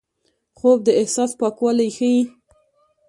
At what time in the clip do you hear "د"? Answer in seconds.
0.85-0.89